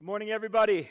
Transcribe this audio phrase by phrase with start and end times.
[0.00, 0.88] Good morning, everybody.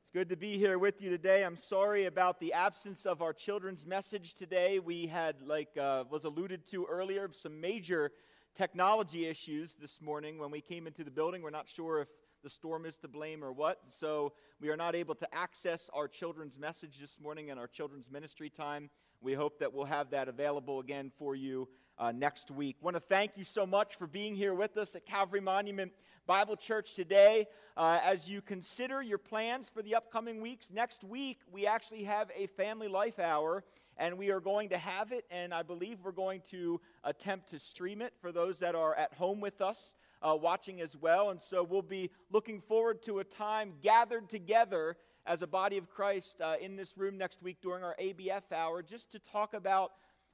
[0.00, 1.44] It's good to be here with you today.
[1.44, 4.78] I'm sorry about the absence of our children's message today.
[4.78, 8.10] We had, like uh, was alluded to earlier, some major
[8.54, 11.42] technology issues this morning when we came into the building.
[11.42, 12.08] We're not sure if
[12.42, 13.78] the storm is to blame or what.
[13.90, 14.32] So
[14.62, 18.48] we are not able to access our children's message this morning and our children's ministry
[18.48, 18.88] time.
[19.24, 21.66] We hope that we'll have that available again for you
[21.98, 22.76] uh, next week.
[22.82, 25.92] Want to thank you so much for being here with us at Calvary Monument
[26.26, 27.46] Bible Church today.
[27.74, 32.30] Uh, as you consider your plans for the upcoming weeks, next week we actually have
[32.36, 33.64] a family life hour,
[33.96, 37.58] and we are going to have it, and I believe we're going to attempt to
[37.58, 39.94] stream it for those that are at home with us.
[40.22, 41.28] Uh, watching as well.
[41.28, 44.96] And so we'll be looking forward to a time gathered together
[45.26, 48.82] as a body of Christ uh, in this room next week during our ABF hour
[48.82, 49.92] just to talk about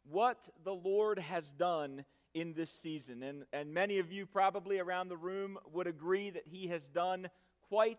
[0.08, 2.04] what the Lord has done
[2.34, 3.22] in this season.
[3.22, 7.28] And, and many of you probably around the room would agree that he has done
[7.68, 7.98] quite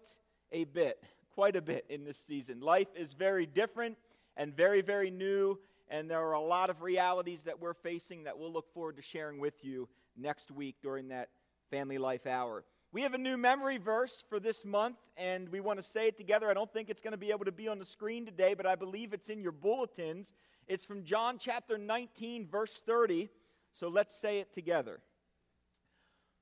[0.51, 1.01] a bit,
[1.35, 2.59] quite a bit in this season.
[2.59, 3.97] Life is very different
[4.35, 8.37] and very, very new, and there are a lot of realities that we're facing that
[8.37, 11.29] we'll look forward to sharing with you next week during that
[11.69, 12.63] Family Life Hour.
[12.93, 16.17] We have a new memory verse for this month, and we want to say it
[16.17, 16.49] together.
[16.49, 18.65] I don't think it's going to be able to be on the screen today, but
[18.65, 20.35] I believe it's in your bulletins.
[20.67, 23.29] It's from John chapter 19, verse 30.
[23.71, 24.99] So let's say it together.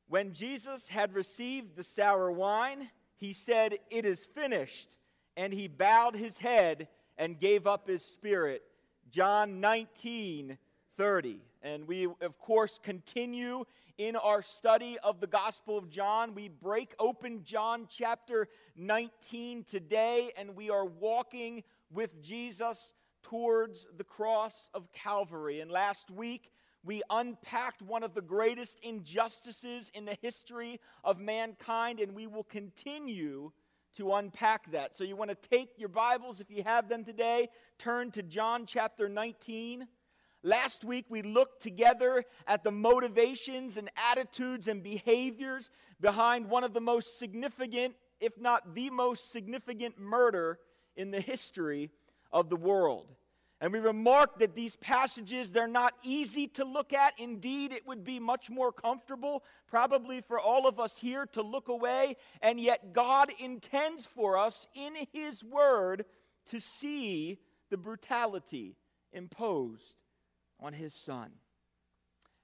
[0.08, 4.98] When Jesus had received the sour wine, he said, It is finished.
[5.38, 8.64] And he bowed his head and gave up his spirit.
[9.12, 10.58] John 19,
[10.98, 11.42] 30.
[11.62, 13.66] And we, of course, continue
[14.00, 16.34] in our study of the Gospel of John.
[16.34, 18.48] We break open John chapter
[18.78, 25.60] 19 today, and we are walking with Jesus towards the cross of Calvary.
[25.60, 26.50] And last week,
[26.82, 32.46] we unpacked one of the greatest injustices in the history of mankind, and we will
[32.46, 33.52] continue
[33.98, 34.96] to unpack that.
[34.96, 38.66] So, you want to take your Bibles, if you have them today, turn to John
[38.66, 39.88] chapter 19.
[40.44, 45.70] Last week, we looked together at the motivations and attitudes and behaviors
[46.00, 50.60] behind one of the most significant, if not the most significant, murder
[50.96, 51.90] in the history
[52.32, 53.08] of the world.
[53.62, 57.20] And we remarked that these passages, they're not easy to look at.
[57.20, 61.68] Indeed, it would be much more comfortable, probably for all of us here, to look
[61.68, 62.16] away.
[62.42, 66.06] And yet, God intends for us in His Word
[66.48, 68.78] to see the brutality
[69.12, 70.02] imposed
[70.60, 71.32] on His Son.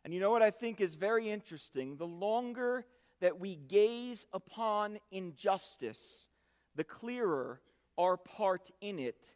[0.03, 1.97] And you know what I think is very interesting?
[1.97, 2.85] The longer
[3.21, 6.29] that we gaze upon injustice,
[6.75, 7.61] the clearer
[7.97, 9.35] our part in it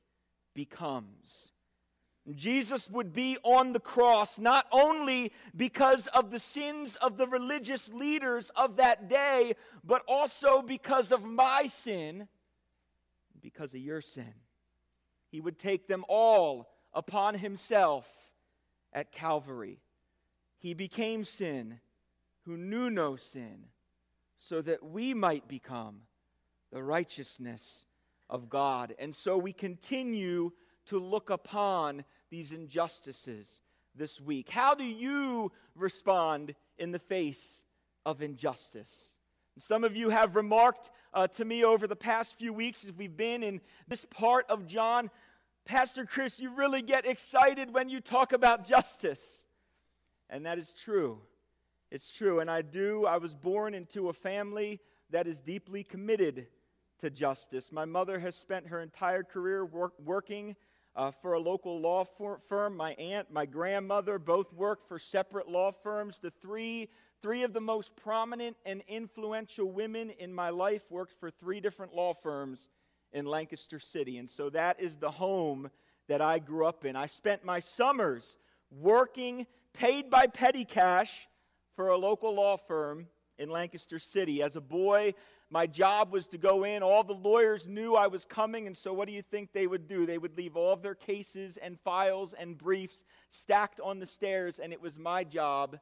[0.53, 1.51] becomes.
[2.35, 7.91] Jesus would be on the cross not only because of the sins of the religious
[7.91, 9.53] leaders of that day,
[9.83, 12.27] but also because of my sin,
[13.41, 14.33] because of your sin.
[15.31, 18.28] He would take them all upon himself
[18.93, 19.79] at Calvary.
[20.57, 21.79] He became sin
[22.45, 23.65] who knew no sin,
[24.35, 26.01] so that we might become
[26.71, 27.85] the righteousness
[28.29, 28.95] of God.
[28.99, 30.51] And so we continue
[30.87, 33.61] to look upon these injustices
[33.95, 34.49] this week?
[34.49, 37.63] How do you respond in the face
[38.05, 39.13] of injustice?
[39.59, 43.17] Some of you have remarked uh, to me over the past few weeks as we've
[43.17, 45.11] been in this part of John,
[45.65, 49.45] Pastor Chris, you really get excited when you talk about justice.
[50.29, 51.19] And that is true.
[51.91, 52.39] It's true.
[52.39, 53.05] And I do.
[53.05, 56.47] I was born into a family that is deeply committed
[56.99, 57.71] to justice.
[57.71, 60.55] My mother has spent her entire career work, working
[60.95, 62.05] uh, for a local law
[62.47, 62.75] firm.
[62.75, 66.19] My aunt, my grandmother both worked for separate law firms.
[66.19, 66.89] The three,
[67.21, 71.95] three of the most prominent and influential women in my life worked for three different
[71.95, 72.67] law firms
[73.13, 74.17] in Lancaster City.
[74.17, 75.69] And so that is the home
[76.07, 76.95] that I grew up in.
[76.95, 78.37] I spent my summers
[78.71, 81.27] working, paid by petty cash,
[81.75, 84.43] for a local law firm in Lancaster City.
[84.43, 85.13] As a boy,
[85.49, 86.83] my job was to go in.
[86.83, 89.87] All the lawyers knew I was coming, and so what do you think they would
[89.87, 90.05] do?
[90.05, 94.59] They would leave all of their cases and files and briefs stacked on the stairs,
[94.59, 95.79] and it was my job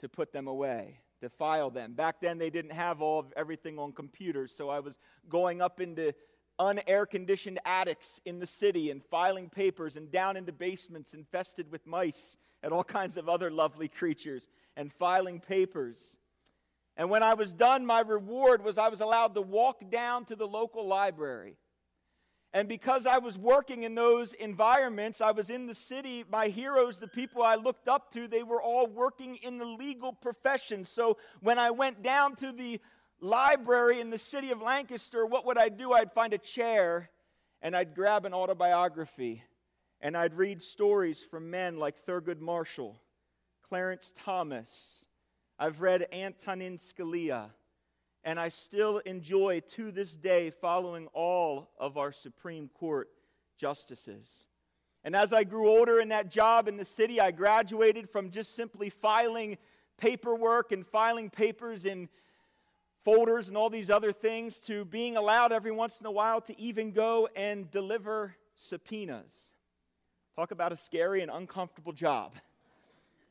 [0.00, 1.94] to put them away, to file them.
[1.94, 4.98] Back then, they didn't have all of everything on computers, so I was
[5.28, 6.14] going up into
[6.58, 11.86] unair conditioned attics in the city and filing papers and down into basements infested with
[11.86, 16.16] mice and all kinds of other lovely creatures and filing papers.
[16.96, 20.36] And when I was done, my reward was I was allowed to walk down to
[20.36, 21.56] the local library.
[22.52, 26.98] And because I was working in those environments, I was in the city, my heroes,
[26.98, 30.86] the people I looked up to, they were all working in the legal profession.
[30.86, 32.80] So when I went down to the
[33.20, 35.92] library in the city of Lancaster, what would I do?
[35.92, 37.10] I'd find a chair
[37.60, 39.42] and I'd grab an autobiography
[40.00, 43.00] and I'd read stories from men like Thurgood Marshall,
[43.68, 45.04] Clarence Thomas.
[45.58, 47.50] I've read Antonin Scalia,
[48.22, 53.08] and I still enjoy to this day following all of our Supreme Court
[53.56, 54.46] justices.
[55.02, 58.54] And as I grew older in that job in the city, I graduated from just
[58.54, 59.58] simply filing
[59.96, 62.08] paperwork and filing papers in
[63.04, 66.60] folders and all these other things to being allowed every once in a while to
[66.60, 69.50] even go and deliver subpoenas.
[70.36, 72.34] Talk about a scary and uncomfortable job.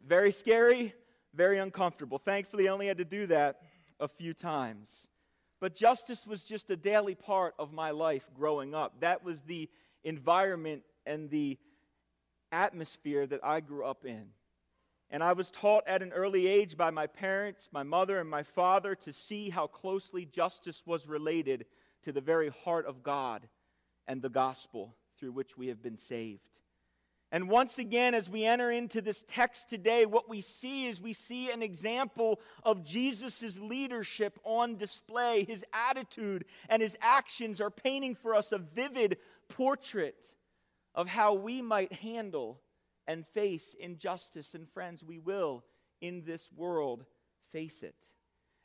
[0.06, 0.94] Very scary,
[1.34, 2.18] very uncomfortable.
[2.18, 3.62] Thankfully, I only had to do that
[4.00, 5.08] a few times.
[5.60, 9.00] But justice was just a daily part of my life growing up.
[9.00, 9.70] That was the
[10.04, 11.58] environment and the
[12.52, 14.28] atmosphere that I grew up in.
[15.10, 18.44] And I was taught at an early age by my parents, my mother, and my
[18.44, 21.66] father to see how closely justice was related
[22.04, 23.48] to the very heart of God
[24.08, 26.42] and the gospel through which we have been saved.
[27.32, 31.12] And once again, as we enter into this text today, what we see is we
[31.12, 35.44] see an example of Jesus' leadership on display.
[35.44, 39.18] His attitude and his actions are painting for us a vivid
[39.50, 40.26] portrait
[40.96, 42.62] of how we might handle
[43.08, 44.54] and face injustice.
[44.54, 45.64] And friends, we will
[46.02, 47.06] in this world
[47.52, 47.96] face it.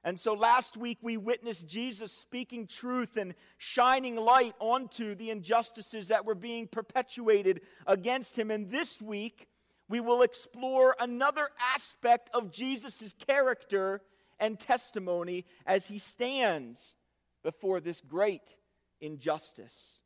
[0.04, 6.08] And so last week we witnessed Jesus speaking truth and shining light onto the injustices
[6.08, 8.50] that were being perpetuated against him.
[8.50, 9.46] And this week
[9.88, 14.00] we will explore another aspect of Jesus' character
[14.40, 16.96] and testimony as he stands
[17.44, 18.56] before this great
[19.00, 20.01] injustice.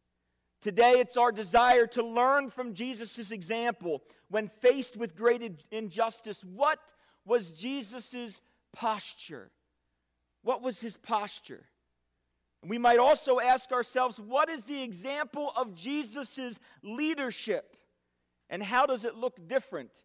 [0.67, 6.43] Today, it's our desire to learn from Jesus' example when faced with great injustice.
[6.43, 6.81] What
[7.25, 8.43] was Jesus'
[8.73, 9.53] posture?
[10.43, 11.67] What was his posture?
[12.67, 17.77] We might also ask ourselves what is the example of Jesus' leadership?
[18.51, 20.03] And how does it look different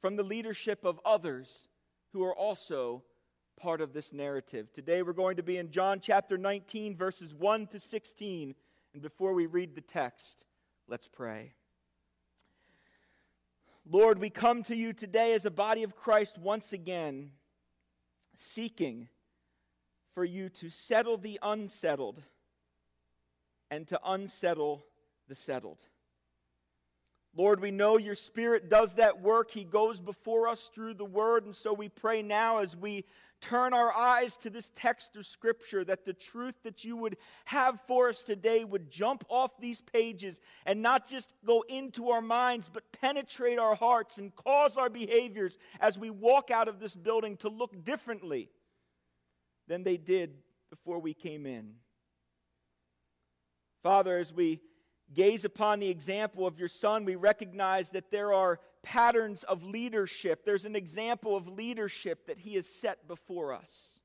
[0.00, 1.68] from the leadership of others
[2.14, 3.02] who are also
[3.60, 4.72] part of this narrative?
[4.72, 8.54] Today we're going to be in John chapter 19, verses 1 to 16.
[8.92, 10.44] And before we read the text,
[10.86, 11.54] let's pray.
[13.88, 17.32] Lord, we come to you today as a body of Christ once again,
[18.34, 19.08] seeking
[20.14, 22.22] for you to settle the unsettled
[23.70, 24.84] and to unsettle
[25.28, 25.78] the settled.
[27.34, 29.50] Lord, we know your Spirit does that work.
[29.50, 31.46] He goes before us through the Word.
[31.46, 33.04] And so we pray now as we
[33.40, 37.80] turn our eyes to this text of Scripture that the truth that you would have
[37.88, 42.70] for us today would jump off these pages and not just go into our minds,
[42.72, 47.36] but penetrate our hearts and cause our behaviors as we walk out of this building
[47.38, 48.50] to look differently
[49.68, 50.34] than they did
[50.70, 51.74] before we came in.
[53.82, 54.60] Father, as we
[55.14, 60.44] gaze upon the example of your Son, we recognize that there are patterns of leadership.
[60.44, 64.00] There's an example of leadership that He has set before us.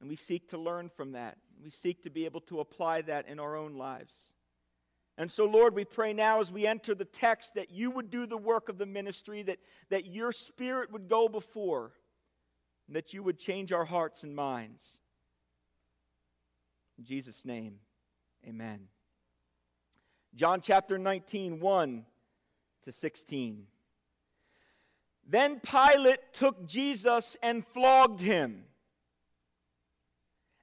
[0.00, 1.38] And we seek to learn from that.
[1.62, 4.32] We seek to be able to apply that in our own lives.
[5.16, 8.24] And so, Lord, we pray now as we enter the text that you would do
[8.24, 9.58] the work of the ministry, that,
[9.90, 11.92] that your Spirit would go before
[12.86, 15.00] and that you would change our hearts and minds.
[16.96, 17.80] In Jesus' name,
[18.46, 18.86] amen.
[20.34, 22.04] John chapter 19, 1
[22.82, 23.66] to 16.
[25.26, 28.64] Then Pilate took Jesus and flogged him.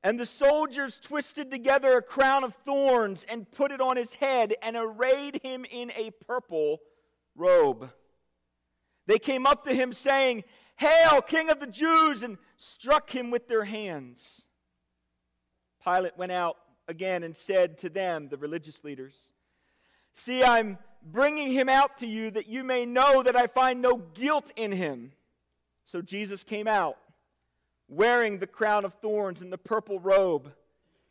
[0.04, 4.54] And the soldiers twisted together a crown of thorns and put it on his head
[4.62, 6.80] and arrayed him in a purple
[7.36, 7.92] robe.
[9.08, 10.44] They came up to him saying,
[10.78, 14.44] Hail, King of the Jews, and struck him with their hands.
[15.84, 16.58] Pilate went out
[16.88, 19.35] again and said to them, the religious leaders,
[20.16, 23.98] See, I'm bringing him out to you that you may know that I find no
[23.98, 25.12] guilt in him.
[25.84, 26.98] So Jesus came out,
[27.88, 30.52] wearing the crown of thorns and the purple robe.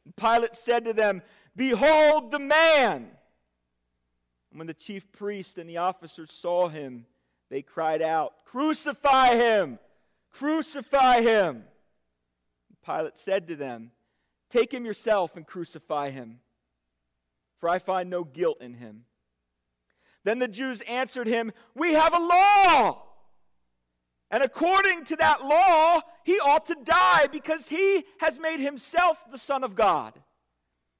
[0.05, 1.23] And Pilate said to them,
[1.55, 3.11] Behold the man!
[4.51, 7.07] And when the chief priest and the officers saw him,
[7.51, 9.79] they cried out, Crucify him!
[10.31, 11.65] Crucify him!
[12.85, 13.93] Pilate said to them,
[14.51, 16.41] Take him yourself and crucify him,
[17.59, 19.05] for I find no guilt in him.
[20.25, 23.03] Then the Jews answered him, We have a law.
[24.31, 29.39] And according to that law, he ought to die because he has made himself the
[29.39, 30.15] Son of God.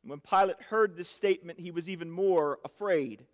[0.03, 3.25] And when Pilate heard this statement, he was even more afraid.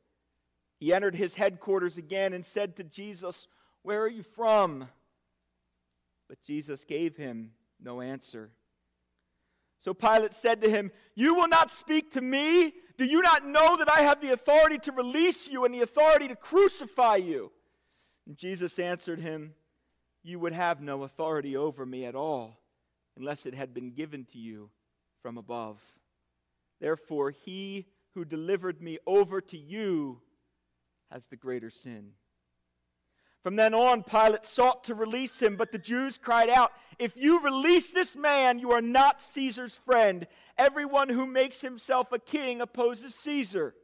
[0.79, 3.49] He entered his headquarters again and said to Jesus,
[3.83, 4.89] Where are you from?
[6.29, 7.51] But Jesus gave him
[7.83, 8.53] no answer.
[9.81, 12.73] So Pilate said to him, You will not speak to me?
[13.01, 16.29] Do you not know that I have the authority to release you and the authority
[16.29, 17.51] to crucify you?
[18.27, 19.55] And Jesus answered him,
[20.23, 22.61] You would have no authority over me at all
[23.17, 24.69] unless it had been given to you
[25.23, 25.83] from above.
[26.79, 30.21] Therefore, he who delivered me over to you
[31.11, 32.11] has the greater sin.
[33.43, 37.43] From then on, Pilate sought to release him, but the Jews cried out, If you
[37.43, 40.27] release this man, you are not Caesar's friend.
[40.59, 43.75] Everyone who makes himself a king opposes Caesar.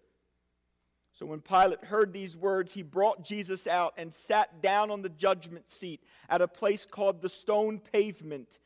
[1.12, 5.08] So when Pilate heard these words, he brought Jesus out and sat down on the
[5.08, 8.58] judgment seat at a place called the stone pavement,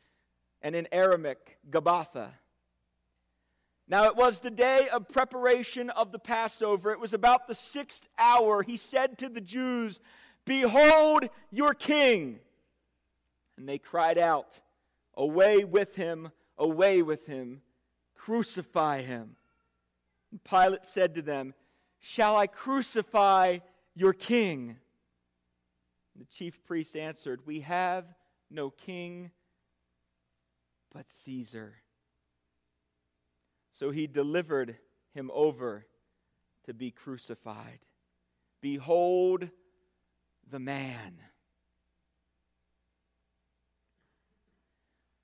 [0.61, 2.31] and in Aramaic, Gabbatha.
[3.87, 6.91] Now it was the day of preparation of the Passover.
[6.91, 8.65] It was about the sixth hour.
[8.65, 10.01] He said to the Jews,
[10.51, 12.41] Behold your king.
[13.57, 14.59] And they cried out,
[15.15, 17.63] Away with him, away with him,
[18.17, 19.37] crucify him.
[20.33, 21.55] And Pilate said to them,
[22.01, 23.59] Shall I crucify
[23.95, 24.77] your king?
[26.15, 28.07] And the chief priests answered, We have
[28.51, 29.31] no king
[30.93, 31.75] but Caesar.
[33.71, 34.79] So he delivered
[35.15, 35.87] him over
[36.65, 37.79] to be crucified.
[38.61, 39.49] Behold
[40.51, 41.15] the man.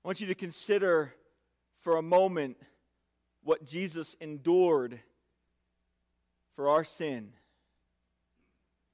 [0.03, 1.13] I want you to consider
[1.79, 2.55] for a moment
[3.43, 4.99] what Jesus endured
[6.55, 7.33] for our sin.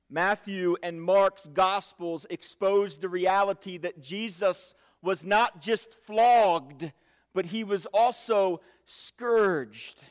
[0.10, 4.74] Matthew and Mark's Gospels expose the reality that Jesus
[5.04, 6.92] was not just flogged,
[7.34, 10.04] but he was also scourged.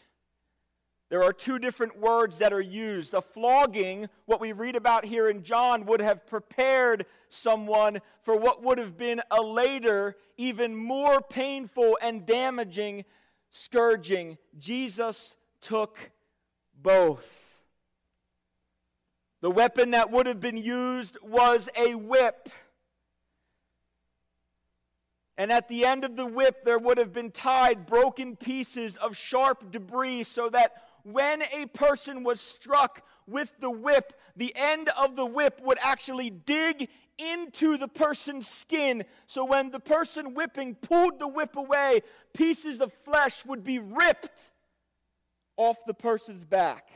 [1.12, 3.12] There are two different words that are used.
[3.12, 8.62] A flogging, what we read about here in John, would have prepared someone for what
[8.62, 13.04] would have been a later, even more painful and damaging
[13.50, 14.38] scourging.
[14.58, 15.98] Jesus took
[16.80, 17.60] both.
[19.42, 22.48] The weapon that would have been used was a whip.
[25.36, 29.14] And at the end of the whip, there would have been tied broken pieces of
[29.14, 30.72] sharp debris so that
[31.04, 36.30] when a person was struck with the whip, the end of the whip would actually
[36.30, 39.04] dig into the person's skin.
[39.26, 44.50] So when the person whipping pulled the whip away, pieces of flesh would be ripped
[45.56, 46.88] off the person's back.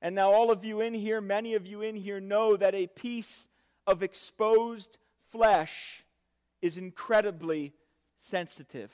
[0.00, 2.88] And now, all of you in here, many of you in here, know that a
[2.88, 3.46] piece
[3.86, 4.98] of exposed
[5.30, 6.02] flesh
[6.60, 7.72] is incredibly
[8.18, 8.90] sensitive.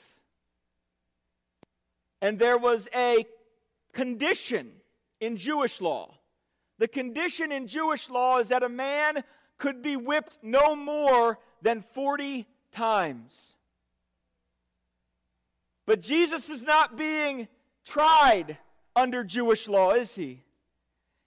[2.21, 3.25] And there was a
[3.93, 4.71] condition
[5.19, 6.15] in Jewish law.
[6.77, 9.23] The condition in Jewish law is that a man
[9.57, 13.55] could be whipped no more than 40 times.
[15.85, 17.47] But Jesus is not being
[17.85, 18.57] tried
[18.95, 20.43] under Jewish law, is he?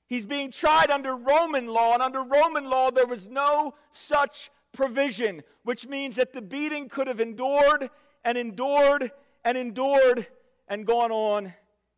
[0.07, 5.43] He's being tried under Roman law, and under Roman law, there was no such provision,
[5.65, 7.91] which means that the beating could have endured
[8.25, 9.11] and endured
[9.45, 10.27] and endured
[10.69, 11.53] and gone on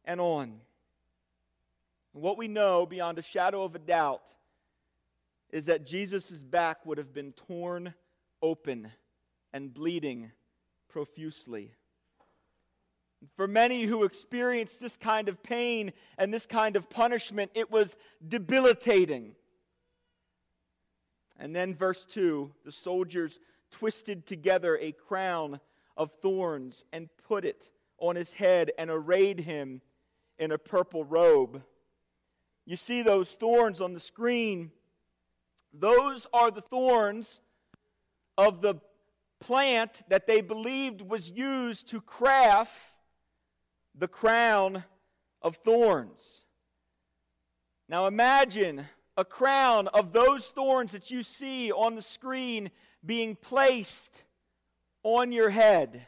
[0.05, 0.61] and on.
[2.13, 4.23] what we know beyond a shadow of a doubt
[5.51, 7.95] is that Jesus' back would have been torn
[8.41, 8.91] open
[9.53, 10.31] and bleeding
[10.89, 11.73] profusely.
[13.37, 17.97] For many who experienced this kind of pain and this kind of punishment, it was
[18.27, 19.35] debilitating.
[21.39, 23.41] And then, verse 2 the soldiers
[23.71, 25.61] twisted together a crown
[25.97, 27.71] of thorns and put it
[28.09, 29.81] on his head and arrayed him
[30.39, 31.63] in a purple robe.
[32.67, 34.71] You see those thorns on the screen.
[35.73, 37.41] Those are the thorns
[38.37, 38.77] of the
[39.41, 42.77] plant that they believed was used to craft
[43.95, 44.85] the crown
[45.43, 46.45] of thorns.
[47.89, 52.71] Now imagine a crown of those thorns that you see on the screen
[53.05, 54.23] being placed
[55.03, 56.07] on your head.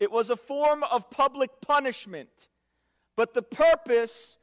[0.00, 2.48] It was a form of public punishment,
[3.16, 4.38] but the purpose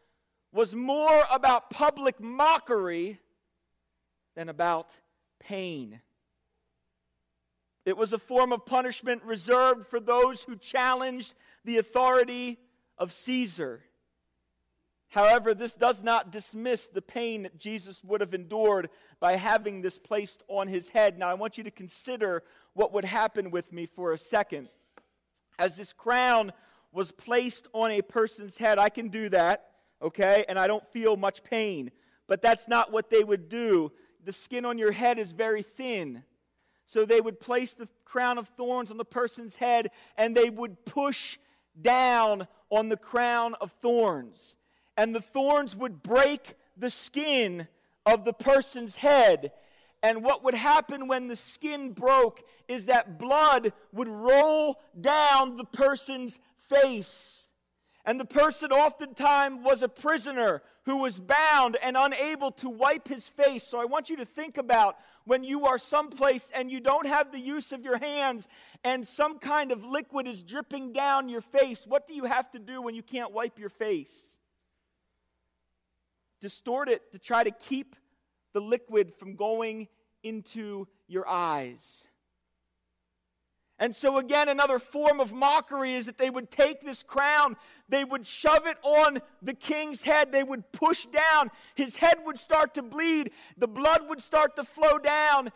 [0.54, 3.20] was more about public mockery
[4.36, 4.92] than about
[5.40, 6.00] pain.
[7.86, 11.34] It was a form of punishment reserved for those who challenged
[11.66, 12.60] the authority
[12.98, 13.82] of Caesar.
[15.10, 19.98] However, this does not dismiss the pain that Jesus would have endured by having this
[19.98, 21.18] placed on his head.
[21.18, 24.70] Now, I want you to consider what would happen with me for a second.
[25.60, 26.52] As this crown
[26.92, 29.72] was placed on a person's head, I can do that,
[30.02, 31.92] okay, and I don't feel much pain.
[32.28, 33.92] But that's not what they would do.
[34.24, 36.24] The skin on your head is very thin.
[36.86, 40.86] So they would place the crown of thorns on the person's head and they would
[40.86, 41.38] push
[41.80, 44.56] down on the crown of thorns.
[44.96, 47.68] And the thorns would break the skin
[48.06, 49.52] of the person's head.
[50.04, 55.66] And what would happen when the skin broke is that blood would roll down the
[55.66, 56.40] person's
[56.70, 57.48] face.
[58.06, 63.28] And the person oftentimes was a prisoner who was bound and unable to wipe his
[63.28, 63.64] face.
[63.64, 67.34] So I want you to think about when you are someplace and you don't have
[67.34, 68.48] the use of your hands
[68.86, 71.86] and some kind of liquid is dripping down your face.
[71.86, 74.16] What do you have to do when you can't wipe your face?
[76.40, 77.98] Distort it to try to keep
[78.58, 79.88] the liquid from going
[80.24, 82.08] into your eyes.
[83.78, 87.56] And so, again, another form of mockery is that they would take this crown,
[87.88, 91.52] they would shove it on the king's head, they would push down.
[91.76, 95.52] His head would start to bleed, the blood would start to flow down,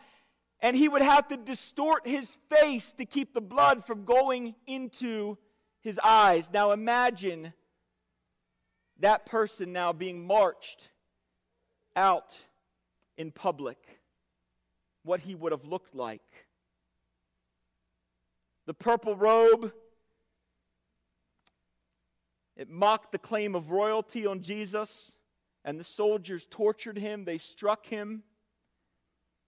[0.59, 5.39] and he would have to distort his face to keep the blood from going into
[5.79, 6.51] his eyes.
[6.53, 7.53] Now, imagine
[8.99, 10.89] that person now being marched
[11.95, 12.43] out
[13.21, 13.77] in public,
[15.03, 16.47] what he would have looked like.
[18.65, 19.71] The purple robe,
[22.57, 25.13] it mocked the claim of royalty on Jesus,
[25.63, 28.23] and the soldiers tortured him, they struck him,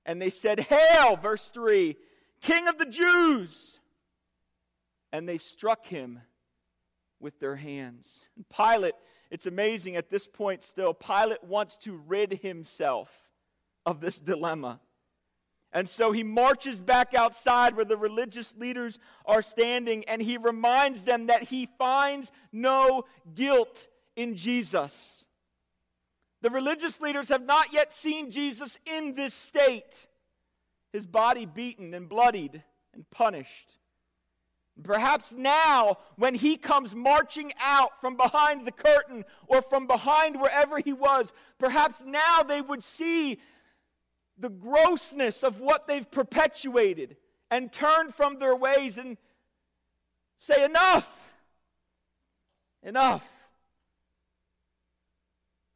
[0.06, 1.96] and they said, Hail, verse 3,
[2.42, 3.80] King of the Jews!
[5.12, 6.22] And they struck him
[7.20, 8.26] with their hands.
[8.36, 8.96] And Pilate,
[9.30, 13.23] it's amazing at this point still, Pilate wants to rid himself
[13.86, 14.80] of this dilemma.
[15.74, 21.04] And so he marches back outside where the religious leaders are standing and he reminds
[21.04, 25.26] them that he finds no guilt in Jesus.
[26.42, 30.08] The religious leaders have not yet seen Jesus in this state,
[30.92, 32.62] his body beaten and bloodied
[32.94, 33.80] and punished.
[34.82, 40.80] Perhaps now, when he comes marching out from behind the curtain or from behind wherever
[40.80, 43.40] he was, perhaps now they would see
[44.38, 47.18] the grossness of what they've perpetuated
[47.52, 49.18] and turn from their ways and
[50.40, 51.20] say, Enough!
[52.82, 53.30] Enough!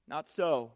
[0.07, 0.71] Not so.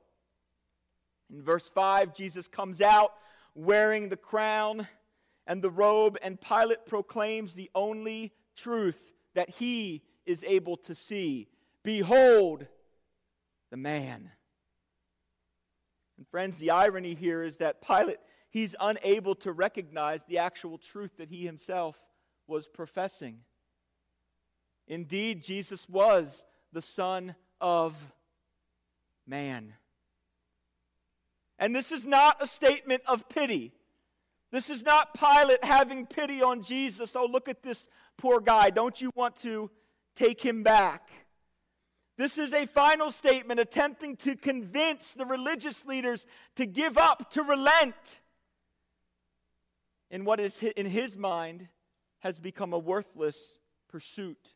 [1.31, 3.13] In verse 5, Jesus comes out
[3.55, 4.87] wearing the crown
[5.47, 11.47] and the robe, and Pilate proclaims the only truth that he is able to see
[11.83, 12.67] Behold
[13.71, 14.31] the man.
[16.21, 18.19] And friends, the irony here is that Pilate,
[18.51, 21.97] he's unable to recognize the actual truth that he himself
[22.45, 23.39] was professing.
[24.87, 28.13] Indeed, Jesus was the Son of
[29.25, 29.73] Man.
[31.57, 33.73] And this is not a statement of pity.
[34.51, 37.15] This is not Pilate having pity on Jesus.
[37.15, 38.69] Oh, look at this poor guy.
[38.69, 39.71] Don't you want to
[40.15, 41.09] take him back?
[42.17, 47.43] This is a final statement attempting to convince the religious leaders to give up, to
[47.43, 48.19] relent
[50.09, 51.67] in what is in his mind
[52.19, 54.53] has become a worthless pursuit.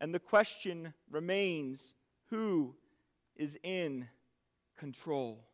[0.00, 1.94] And the question remains
[2.30, 2.74] who
[3.36, 4.08] is in
[4.76, 5.44] control?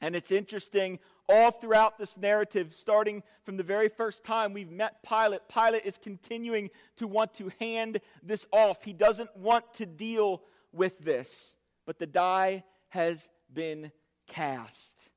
[0.00, 5.02] And it's interesting all throughout this narrative, starting from the very first time we've met
[5.02, 8.84] Pilate, Pilate is continuing to want to hand this off.
[8.84, 11.54] He doesn't want to deal with this,
[11.86, 13.92] but the die has been
[14.26, 15.08] cast.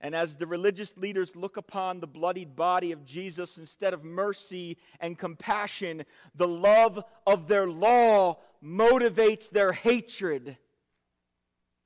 [0.00, 4.76] And as the religious leaders look upon the bloodied body of Jesus, instead of mercy
[5.00, 10.58] and compassion, the love of their law motivates their hatred.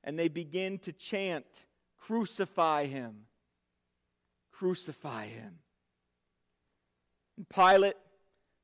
[0.03, 1.67] And they begin to chant,
[1.99, 3.27] Crucify him.
[4.53, 5.59] Crucify him.
[7.37, 7.95] And Pilate,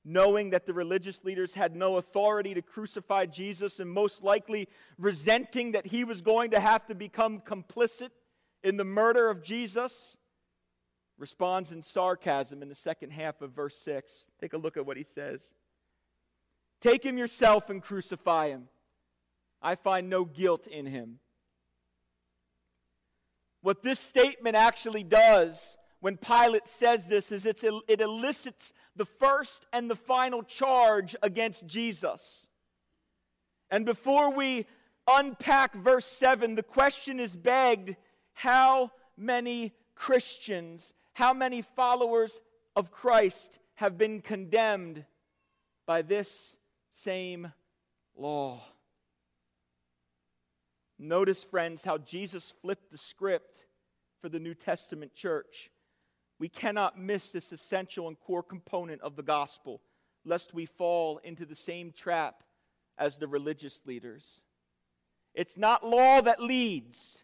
[0.05, 4.69] knowing that the religious leaders had no authority to crucify Jesus and most likely
[4.99, 8.11] resenting that he was going to have to become complicit
[8.63, 10.17] in the murder of Jesus,
[11.19, 14.31] responds in sarcasm in the second half of verse 6.
[14.41, 15.55] Take a look at what he says.
[16.81, 18.69] Take him yourself and crucify him.
[19.63, 21.21] I find no guilt in him.
[23.65, 29.91] What this statement actually does when Pilate says this is it elicits the first and
[29.91, 32.47] the final charge against Jesus.
[33.71, 34.67] And before we
[35.09, 37.97] unpack verse 7, the question is begged
[38.35, 42.43] how many Christians, how many followers
[42.77, 45.07] of Christ have been condemned
[45.87, 46.59] by this
[46.91, 47.51] same
[48.15, 48.61] law?
[50.99, 53.67] Notice, friends, how Jesus flipped the script
[54.21, 55.71] for the New Testament church.
[56.39, 59.81] We cannot miss this essential and core component of the gospel,
[60.25, 62.43] lest we fall into the same trap
[62.97, 64.41] as the religious leaders.
[65.35, 67.23] It's not law that leads,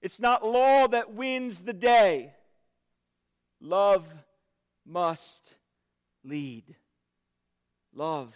[0.00, 2.32] it's not law that wins the day.
[3.60, 4.06] Love
[4.84, 5.54] must
[6.24, 6.74] lead.
[7.94, 8.34] Love.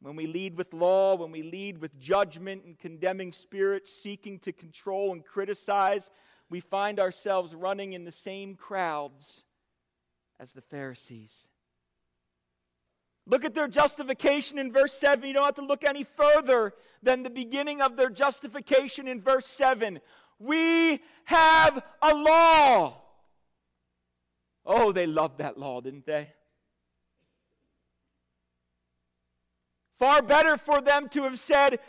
[0.00, 4.52] When we lead with law, when we lead with judgment and condemning spirits seeking to
[4.52, 6.10] control and criticize,
[6.48, 9.44] we find ourselves running in the same crowds
[10.38, 11.48] as the Pharisees.
[13.26, 15.26] Look at their justification in verse 7.
[15.26, 19.46] You don't have to look any further than the beginning of their justification in verse
[19.46, 20.00] 7.
[20.38, 23.02] We have a law.
[24.64, 26.30] Oh, they loved that law, didn't they?
[29.98, 31.80] Far better for them to have said,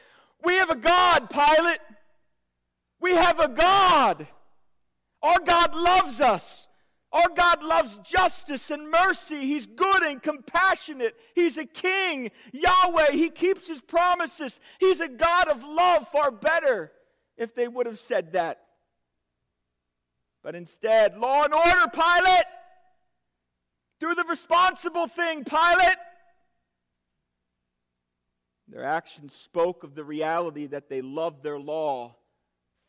[0.44, 1.80] We have a God, Pilate.
[3.00, 4.28] We have a God.
[5.22, 6.68] Our God loves us.
[7.12, 9.40] Our God loves justice and mercy.
[9.48, 11.16] He's good and compassionate.
[11.34, 12.30] He's a king.
[12.52, 14.60] Yahweh, He keeps His promises.
[14.80, 16.92] He's a God of love, far better
[17.38, 18.62] if they would have said that.
[20.44, 22.46] But instead, law and order, Pilate.
[24.00, 25.98] Do the responsible thing, Pilate.
[28.70, 32.16] Their actions spoke of the reality that they loved their law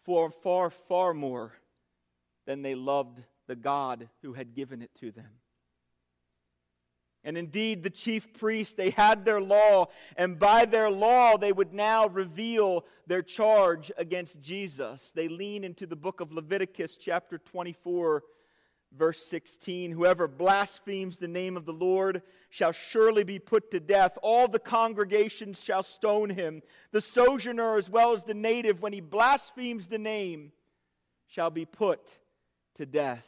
[0.04, 1.52] for far, far more
[2.46, 5.30] than they loved the God who had given it to them.
[7.22, 11.74] And indeed, the chief priests, they had their law, and by their law, they would
[11.74, 15.12] now reveal their charge against Jesus.
[15.14, 18.22] They lean into the book of Leviticus, chapter 24,
[18.96, 24.18] verse 16 Whoever blasphemes the name of the Lord shall surely be put to death.
[24.22, 26.62] All the congregations shall stone him.
[26.90, 30.52] The sojourner, as well as the native, when he blasphemes the name,
[31.26, 32.18] shall be put
[32.76, 33.26] to death.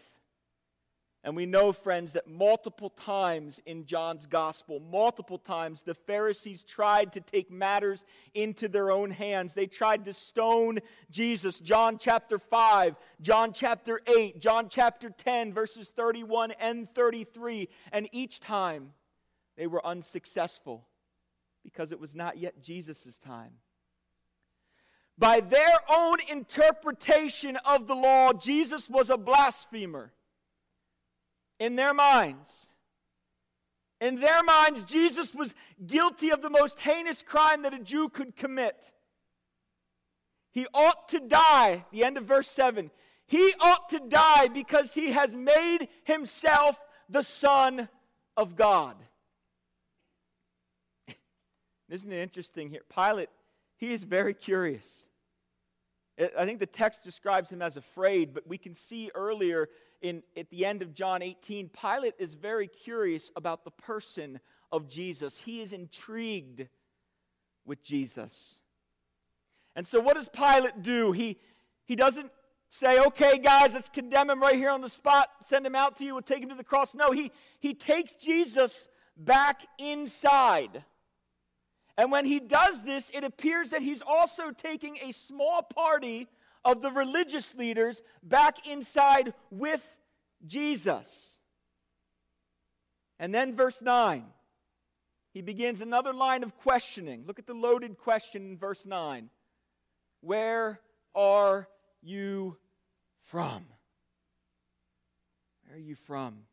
[1.24, 7.12] And we know, friends, that multiple times in John's gospel, multiple times, the Pharisees tried
[7.12, 8.04] to take matters
[8.34, 9.54] into their own hands.
[9.54, 10.80] They tried to stone
[11.12, 11.60] Jesus.
[11.60, 17.68] John chapter 5, John chapter 8, John chapter 10, verses 31 and 33.
[17.92, 18.90] And each time
[19.62, 20.88] they were unsuccessful
[21.62, 23.52] because it was not yet Jesus' time.
[25.16, 30.14] By their own interpretation of the law, Jesus was a blasphemer.
[31.60, 32.66] In their minds,
[34.00, 35.54] in their minds, Jesus was
[35.86, 38.92] guilty of the most heinous crime that a Jew could commit.
[40.50, 42.90] He ought to die, the end of verse 7.
[43.28, 47.88] He ought to die because he has made himself the Son
[48.36, 48.96] of God.
[51.92, 52.82] Isn't it interesting here?
[52.92, 53.28] Pilate
[53.82, 55.08] he is very curious.
[56.38, 59.68] I think the text describes him as afraid, but we can see earlier
[60.00, 64.38] in, at the end of John 18, Pilate is very curious about the person
[64.70, 65.40] of Jesus.
[65.40, 66.68] He is intrigued
[67.66, 68.60] with Jesus.
[69.74, 71.10] And so, what does Pilate do?
[71.10, 71.38] He,
[71.84, 72.30] he doesn't
[72.68, 76.04] say, okay, guys, let's condemn him right here on the spot, send him out to
[76.04, 76.94] you, we'll take him to the cross.
[76.94, 80.84] No, he, he takes Jesus back inside
[81.96, 86.28] and when he does this, it appears that he's also taking a small party
[86.64, 89.84] of the religious leaders back inside with
[90.46, 91.40] Jesus.
[93.18, 94.24] And then, verse 9,
[95.32, 97.24] he begins another line of questioning.
[97.26, 99.28] Look at the loaded question in verse 9
[100.20, 100.80] Where
[101.14, 101.68] are
[102.02, 102.56] you
[103.20, 103.66] from?
[105.64, 106.44] Where are you from?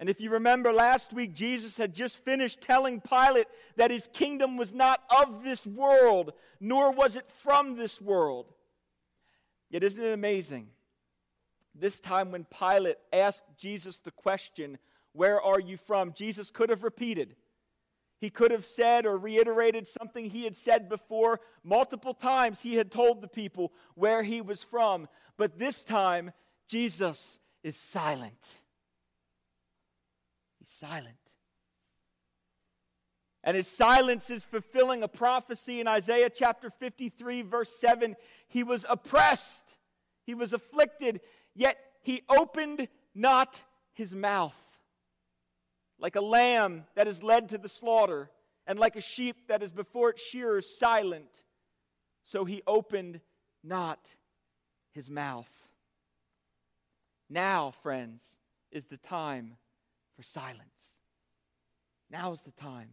[0.00, 4.56] And if you remember last week, Jesus had just finished telling Pilate that his kingdom
[4.56, 8.52] was not of this world, nor was it from this world.
[9.70, 10.68] Yet, isn't it amazing?
[11.74, 14.78] This time, when Pilate asked Jesus the question,
[15.12, 16.12] Where are you from?
[16.12, 17.36] Jesus could have repeated.
[18.20, 21.40] He could have said or reiterated something he had said before.
[21.62, 25.08] Multiple times he had told the people where he was from.
[25.36, 26.32] But this time,
[26.68, 28.60] Jesus is silent.
[30.64, 31.18] He's silent.
[33.42, 38.16] And his silence is fulfilling a prophecy in Isaiah chapter 53, verse 7.
[38.48, 39.76] He was oppressed,
[40.24, 41.20] he was afflicted,
[41.54, 44.56] yet he opened not his mouth.
[45.98, 48.30] Like a lamb that is led to the slaughter,
[48.66, 51.44] and like a sheep that is before its shearers silent,
[52.22, 53.20] so he opened
[53.62, 54.14] not
[54.92, 55.68] his mouth.
[57.28, 58.38] Now, friends,
[58.72, 59.58] is the time
[60.16, 61.00] for silence.
[62.10, 62.90] Now is the time.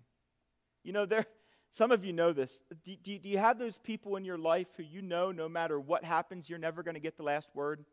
[0.83, 1.25] You know, there,
[1.73, 2.63] Some of you know this.
[2.83, 5.79] Do, do, do you have those people in your life who you know no matter
[5.79, 7.85] what happens, you're never going to get the last word?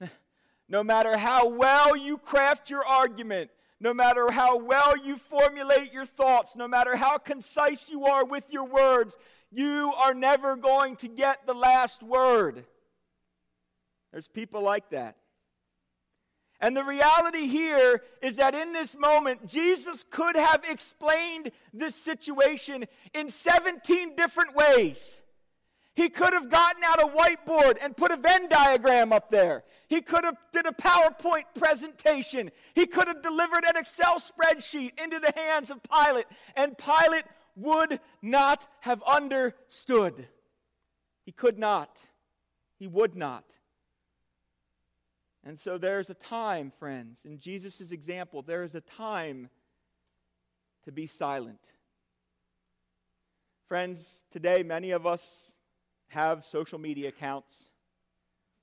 [0.68, 6.04] no matter how well you craft your argument, no matter how well you formulate your
[6.04, 9.16] thoughts, no matter how concise you are with your words,
[9.50, 12.64] you are never going to get the last word.
[14.12, 15.16] There's people like that.
[16.60, 22.84] And the reality here is that in this moment, Jesus could have explained this situation
[23.14, 25.22] in 17 different ways.
[25.94, 29.64] He could have gotten out a whiteboard and put a Venn diagram up there.
[29.88, 32.50] He could have did a PowerPoint presentation.
[32.74, 37.24] He could have delivered an Excel spreadsheet into the hands of Pilate, and Pilate
[37.56, 40.28] would not have understood.
[41.24, 41.98] He could not.
[42.78, 43.44] He would not.
[45.44, 49.48] And so there's a time, friends, in Jesus' example, there is a time
[50.84, 51.60] to be silent.
[53.66, 55.54] Friends, today many of us
[56.08, 57.70] have social media accounts.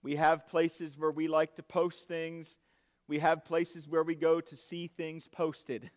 [0.04, 2.58] We have places where we like to post things.
[3.08, 5.90] We have places where we go to see things posted.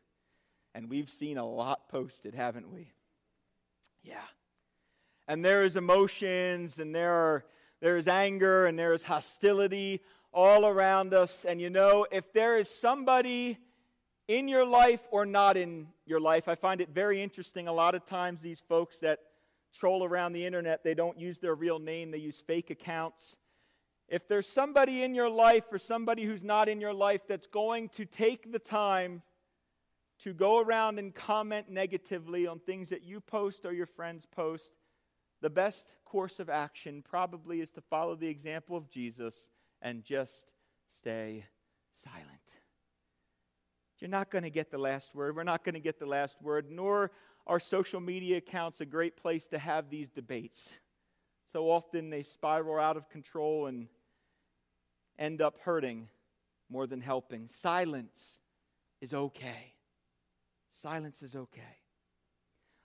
[0.75, 2.93] And we've seen a lot posted, haven't we?
[4.03, 4.17] Yeah.
[5.29, 7.45] And there is emotions, and there, are,
[7.81, 10.01] there is anger, and there is hostility
[10.33, 11.45] all around us.
[11.45, 13.59] And you know, if there is somebody
[14.29, 17.69] in your life or not in your life, I find it very interesting.
[17.69, 19.19] A lot of times, these folks that
[19.73, 23.37] troll around the internet, they don't use their real name, they use fake accounts.
[24.09, 27.91] If there's somebody in your life or somebody who's not in your life that's going
[27.91, 29.23] to take the time
[30.21, 34.73] to go around and comment negatively on things that you post or your friends post,
[35.41, 39.51] the best course of action probably is to follow the example of Jesus
[39.83, 40.53] and just
[40.89, 41.45] stay
[41.93, 42.27] silent.
[43.99, 45.37] You're not going to get the last word.
[45.37, 47.11] We're not going to get the last word, nor
[47.47, 50.79] are social media accounts a great place to have these debates.
[51.53, 53.89] So often they spiral out of control and
[55.19, 56.09] end up hurting
[56.71, 57.49] more than helping.
[57.49, 58.41] Silence
[59.01, 59.75] is okay.
[60.73, 61.77] Silence is okay.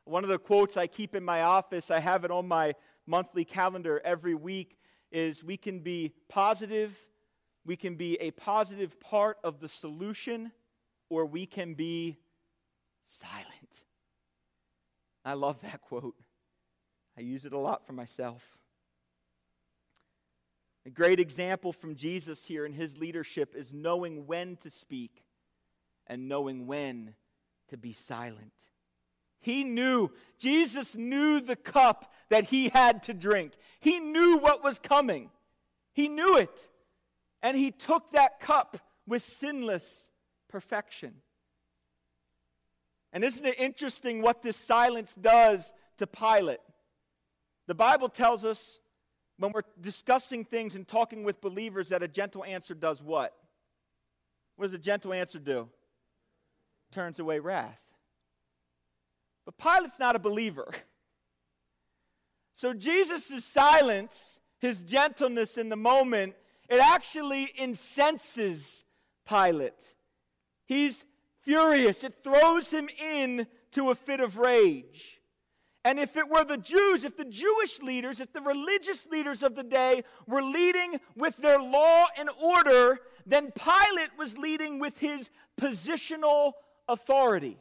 [0.03, 2.73] One of the quotes I keep in my office, I have it on my
[3.07, 4.77] monthly calendar every week,
[5.15, 6.93] is we can be positive,
[7.65, 10.51] we can be a positive part of the solution,
[11.09, 12.17] or we can be
[13.07, 13.47] silent.
[15.23, 16.15] I love that quote.
[17.17, 18.57] I use it a lot for myself.
[20.85, 25.23] A great example from Jesus here in his leadership is knowing when to speak
[26.07, 27.15] and knowing when
[27.69, 28.53] to be silent.
[29.45, 33.53] He knew, Jesus knew the cup that he had to drink.
[33.79, 35.29] He knew what was coming.
[35.93, 36.67] He knew it.
[37.43, 40.09] And he took that cup with sinless
[40.49, 41.13] perfection.
[43.13, 46.57] And isn't it interesting what this silence does to Pilate?
[47.67, 48.79] The Bible tells us
[49.37, 53.35] when we're discussing things and talking with believers that a gentle answer does what?
[54.55, 55.69] What does a gentle answer do?
[56.91, 57.85] Turns away wrath.
[59.57, 60.71] Pilate's not a believer.
[62.55, 66.35] So Jesus' silence, his gentleness in the moment,
[66.69, 68.83] it actually incenses
[69.27, 69.95] Pilate.
[70.65, 71.05] He's
[71.41, 72.03] furious.
[72.03, 75.19] It throws him in to a fit of rage.
[75.83, 79.55] And if it were the Jews, if the Jewish leaders, if the religious leaders of
[79.55, 85.29] the day were leading with their law and order, then Pilate was leading with his
[85.59, 86.53] positional
[86.87, 87.59] authority.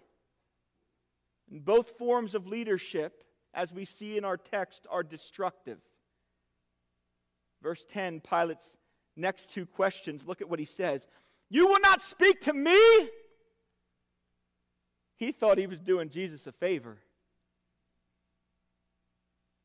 [1.60, 5.78] Both forms of leadership, as we see in our text, are destructive.
[7.62, 8.76] Verse 10, Pilate's
[9.16, 11.06] next two questions, look at what he says.
[11.48, 13.08] You will not speak to me?
[15.16, 16.98] He thought he was doing Jesus a favor.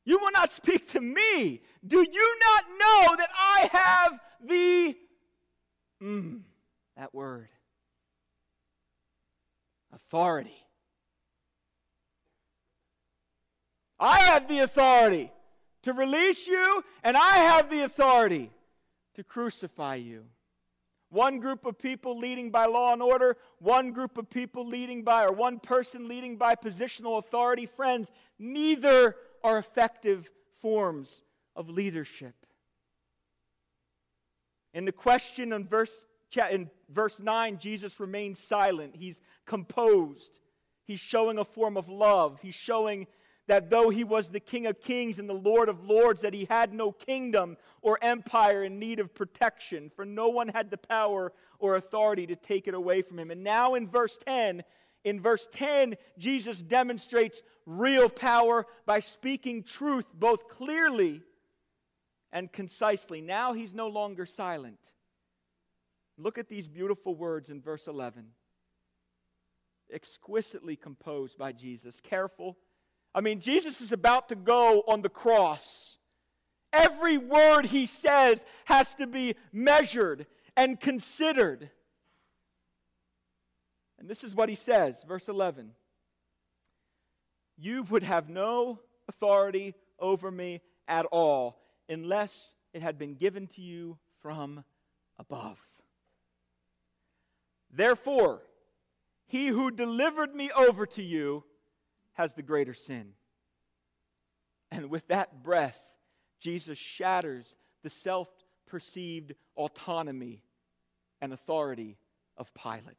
[0.06, 1.62] You will not speak to me.
[1.86, 4.96] Do you not know that I have the,
[6.02, 6.42] mm,
[6.96, 7.50] that word,
[9.92, 10.66] authority
[14.00, 15.32] I have the authority
[15.84, 18.52] to release you, and I have the authority
[19.16, 20.26] to crucify you.
[21.10, 25.26] One group of people leading by law and order, one group of people leading by,
[25.26, 27.66] or one person leading by positional authority.
[27.66, 30.30] Friends, neither are effective
[30.62, 31.24] forms
[31.56, 32.36] of leadership.
[34.74, 36.06] In the question in verse,
[36.52, 38.96] in verse 9, Jesus remains silent.
[38.96, 40.38] He's composed.
[40.86, 42.40] He's showing a form of love.
[42.42, 43.08] He's showing
[43.50, 46.46] that though he was the King of kings and the Lord of lords, that he
[46.46, 51.34] had no kingdom or empire in need of protection, for no one had the power
[51.58, 53.32] or authority to take it away from him.
[53.32, 54.64] And now in verse 10,
[55.04, 61.24] In verse 10, Jesus demonstrates real power by speaking truth both clearly
[62.32, 63.20] and concisely.
[63.20, 64.94] Now he's no longer silent.
[66.18, 68.28] Look at these beautiful words in verse 11.
[69.92, 72.00] Exquisitely composed by Jesus.
[72.00, 72.56] Careful.
[73.14, 75.98] I mean, Jesus is about to go on the cross.
[76.72, 81.70] Every word he says has to be measured and considered.
[83.98, 85.72] And this is what he says, verse 11
[87.58, 93.62] You would have no authority over me at all unless it had been given to
[93.62, 94.64] you from
[95.18, 95.60] above.
[97.72, 98.42] Therefore,
[99.28, 101.44] he who delivered me over to you
[102.20, 103.14] has the greater sin.
[104.72, 105.80] And with that breath,
[106.42, 108.28] Jesus shatters the self
[108.68, 110.44] perceived autonomy
[111.22, 111.96] and authority
[112.36, 112.98] of Pilate.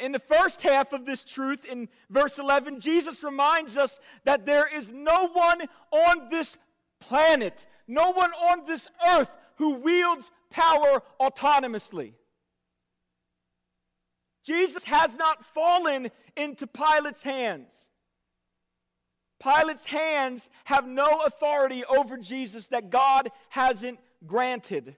[0.00, 4.68] In the first half of this truth, in verse 11, Jesus reminds us that there
[4.72, 6.56] is no one on this
[7.00, 12.12] planet, no one on this earth who wields power autonomously.
[14.46, 17.90] Jesus has not fallen into Pilate's hands.
[19.40, 24.96] Pilate's hands have no authority over Jesus that God hasn't granted.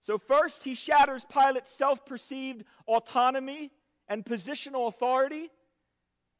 [0.00, 3.72] So, first, he shatters Pilate's self perceived autonomy
[4.06, 5.50] and positional authority.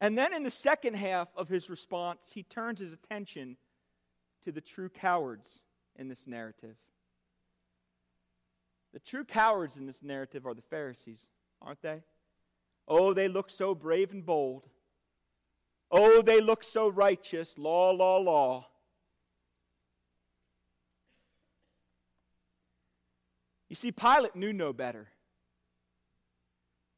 [0.01, 3.57] And then, in the second half of his response, he turns his attention
[4.45, 5.61] to the true cowards
[5.97, 6.77] in this narrative.
[8.95, 11.27] The true cowards in this narrative are the Pharisees,
[11.61, 12.05] aren't they?
[12.87, 14.69] Oh, they look so brave and bold.
[15.91, 17.59] Oh, they look so righteous.
[17.59, 18.69] Law, law, law.
[23.69, 25.09] You see, Pilate knew no better.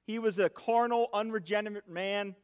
[0.06, 2.36] He was a carnal, unregenerate man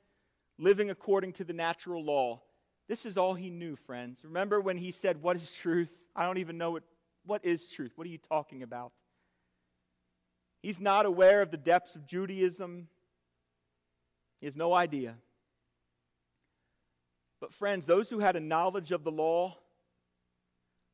[0.59, 2.41] living according to the natural law.
[2.89, 4.21] This is all he knew, friends.
[4.25, 5.93] Remember when he said, What is truth?
[6.17, 6.85] I don't even know what,
[7.27, 7.93] what is truth.
[7.97, 8.93] What are you talking about?
[10.63, 12.89] He's not aware of the depths of Judaism.
[14.41, 15.17] He has no idea.
[17.41, 19.57] But, friends, those who had a knowledge of the law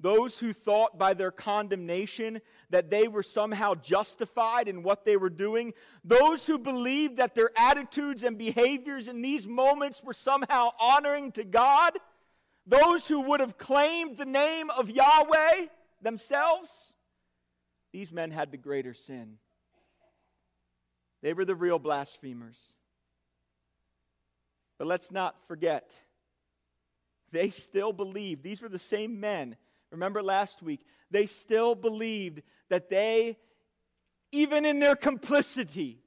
[0.01, 5.31] those who thought by their condemnation that they were somehow justified in what they were
[5.31, 5.75] doing.
[6.05, 11.45] Those who believed that their attitudes and behaviors in these moments were somehow honoring to
[11.45, 11.95] God.
[12.65, 15.67] Those who would have claimed the name of Yahweh
[16.01, 16.95] themselves.
[17.93, 19.39] These men had the greater sin.
[21.23, 22.59] They were the real blasphemers.
[24.79, 26.01] But let's not forget,
[27.33, 28.43] they still believed.
[28.43, 29.57] These were the same men
[29.91, 33.39] Remember last week, they still believed that they,
[34.33, 36.01] even in their complicity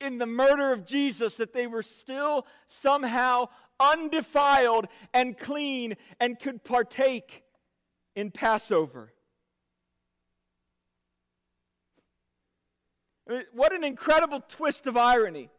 [0.00, 3.48] in the murder of Jesus, that they were still somehow
[3.80, 7.42] undefiled and clean and could partake
[8.14, 9.12] in Passover.
[13.52, 15.50] What an incredible twist of irony.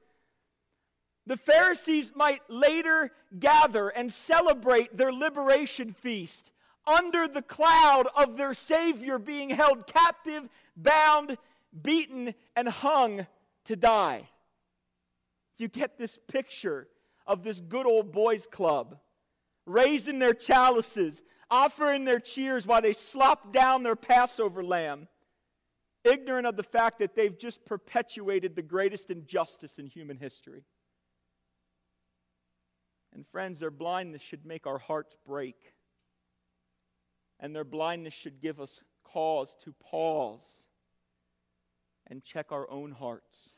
[1.28, 6.52] The Pharisees might later gather and celebrate their liberation feast
[6.86, 11.38] under the cloud of their Savior being held captive, bound,
[11.82, 13.26] beaten, and hung
[13.66, 14.30] to die.
[15.58, 16.88] You get this picture
[17.26, 19.00] of this good old boys club
[19.66, 25.08] raising their chalices, offering their cheers while they slop down their Passover lamb,
[26.06, 30.64] ignorant of the fact that they've just perpetuated the greatest injustice in human history.
[33.14, 35.56] And friends, their blindness should make our hearts break
[37.40, 40.66] and their blindness should give us cause to pause
[42.08, 43.54] and check our own hearts.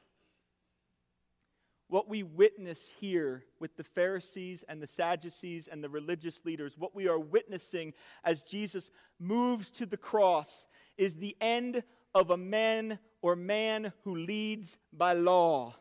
[1.90, 6.94] What we witness here with the Pharisees and the Sadducees and the religious leaders, what
[6.94, 7.94] we are witnessing
[8.26, 14.16] as Jesus moves to the cross, is the end of a man or man who
[14.16, 15.76] leads by law.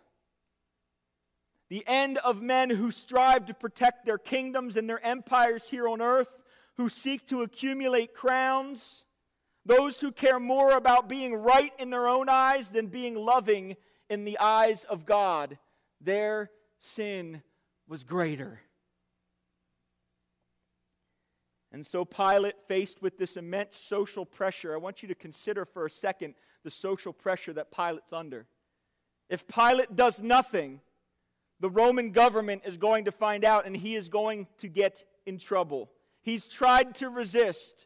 [1.68, 6.00] The end of men who strive to protect their kingdoms and their empires here on
[6.00, 6.36] earth
[6.76, 9.04] who seek to accumulate crowns,
[9.64, 13.76] those who care more about being right in their own eyes than being loving
[14.08, 15.58] in the eyes of God.
[16.00, 16.50] Their
[16.80, 17.42] sin
[17.88, 18.60] was greater.
[21.76, 25.84] And so Pilate, faced with this immense social pressure, I want you to consider for
[25.84, 26.32] a second
[26.64, 28.46] the social pressure that Pilate's under.
[29.28, 30.80] If Pilate does nothing,
[31.60, 35.36] the Roman government is going to find out and he is going to get in
[35.36, 35.90] trouble.
[36.22, 37.84] He's tried to resist.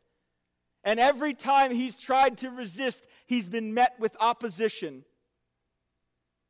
[0.84, 5.04] And every time he's tried to resist, he's been met with opposition.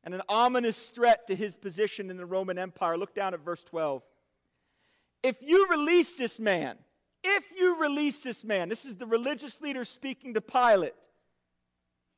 [0.03, 2.99] and an ominous threat to his position in the Roman Empire.
[2.99, 4.03] Look down at verse 12.
[5.23, 6.77] If you release this man,
[7.23, 10.95] if you release this man, this is the religious leader speaking to Pilate,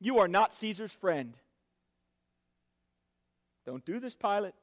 [0.00, 1.36] you are not Caesar's friend.
[3.66, 4.54] Don't do this, Pilate.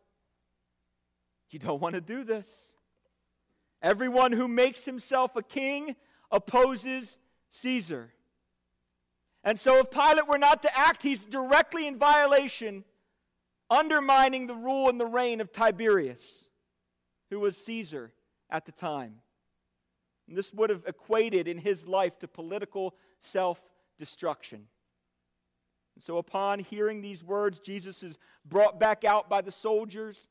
[1.50, 2.70] You don't want to do this.
[3.82, 5.96] Everyone who makes himself a king
[6.32, 7.18] opposes
[7.50, 8.14] Caesar.
[9.44, 12.84] And so, if Pilate were not to act, he's directly in violation,
[13.70, 16.48] undermining the rule and the reign of Tiberius,
[17.32, 18.14] who was Caesar
[18.50, 19.16] at the time.
[20.32, 23.60] And this would have equated in his life to political self
[24.00, 24.66] destruction.
[25.96, 30.30] And so, upon hearing these words, Jesus is brought back out by the soldiers.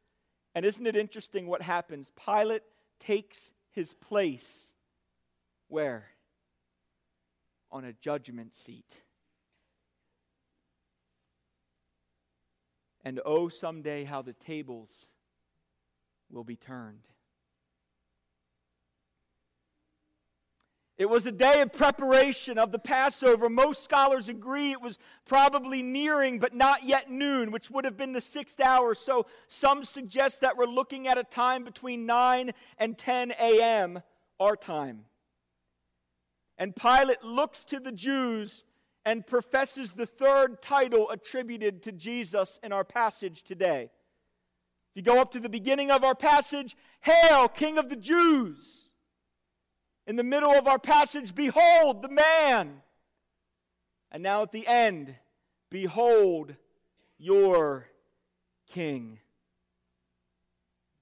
[0.55, 2.11] And isn't it interesting what happens?
[2.25, 2.63] Pilate
[2.99, 4.73] takes his place
[5.69, 6.07] where?
[7.71, 9.03] On a judgment seat.
[13.05, 15.11] And oh, someday how the tables
[16.31, 17.03] will be turned.
[21.01, 23.49] It was a day of preparation of the Passover.
[23.49, 28.13] Most scholars agree it was probably nearing, but not yet noon, which would have been
[28.13, 28.95] the sixth hour.
[28.95, 34.03] So some suggest that we're looking at a time between 9 and 10 a.m.,
[34.39, 35.07] our time.
[36.59, 38.63] And Pilate looks to the Jews
[39.07, 43.85] and professes the third title attributed to Jesus in our passage today.
[43.85, 48.80] If you go up to the beginning of our passage, Hail, King of the Jews!
[50.11, 52.83] In the middle of our passage, behold the man.
[54.11, 55.15] And now at the end,
[55.71, 56.57] behold
[57.17, 57.87] your
[58.73, 59.21] king.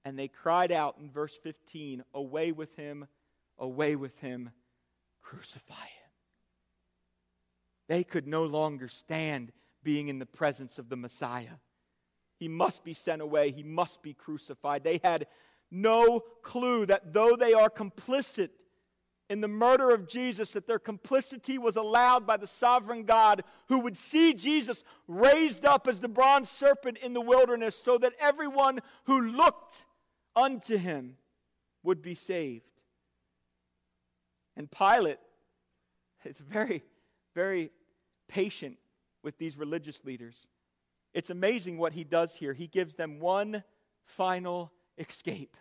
[0.05, 3.07] And they cried out in verse 15, Away with him,
[3.59, 4.51] away with him,
[5.23, 6.11] crucify him.
[7.89, 9.53] They could no longer stand
[9.83, 11.57] being in the presence of the Messiah.
[12.39, 14.85] He must be sent away, he must be crucified.
[14.85, 15.29] They had
[15.71, 18.51] no clue that though they are complicit
[19.29, 23.81] in the murder of Jesus that their complicity was allowed by the sovereign God who
[23.81, 28.81] would see Jesus raised up as the bronze serpent in the wilderness so that everyone
[29.05, 29.85] who looked
[30.35, 31.17] unto him
[31.83, 32.65] would be saved.
[34.57, 35.19] And Pilate
[36.25, 36.83] is very,
[37.35, 37.71] very
[38.29, 38.79] patient
[39.23, 40.47] with these religious leaders.
[41.13, 42.55] It's amazing what he does here.
[42.55, 43.63] He gives them one
[44.05, 45.57] final escape,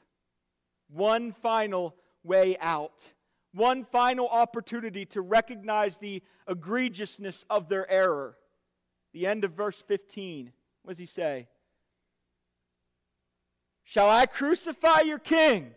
[0.90, 3.14] one final way out
[3.58, 8.38] one final opportunity to recognize the egregiousness of their error.
[9.14, 10.52] The end of verse 15.
[10.84, 11.48] What does he say?
[13.84, 15.72] Shall I crucify your king?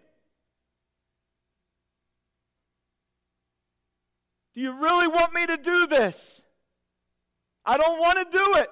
[4.52, 6.44] Do you really want me to do this?
[7.64, 8.68] I don't want to do it.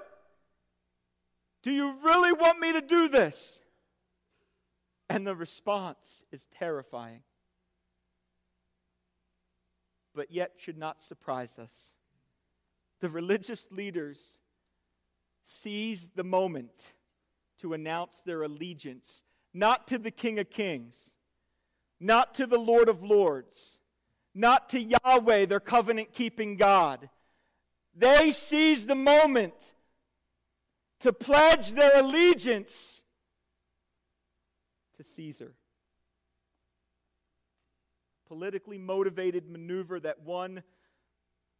[1.62, 3.60] Do you really want me to do this?
[5.08, 7.22] And the response is terrifying
[10.18, 11.94] but yet should not surprise us.
[13.00, 14.40] The religious leaders
[15.44, 16.92] seized the moment
[17.60, 19.22] to announce their allegiance
[19.54, 21.12] not to the King of Kings,
[22.00, 23.78] not to the Lord of Lords,
[24.34, 27.08] not to Yahweh, their covenant keeping God.
[27.94, 29.54] They seized the moment
[30.98, 33.02] to pledge their allegiance
[34.96, 35.54] to Caesar
[38.28, 40.62] politically motivated maneuver that one